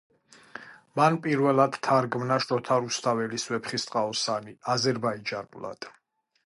მან 0.99 1.17
პირველად 1.25 1.77
თარგმნა 1.89 2.39
შოთა 2.47 2.79
რუსთაველის 2.87 3.47
„ვეფხისტყაოსანი“ 3.55 4.59
აზერბაიჯანულად. 4.77 5.93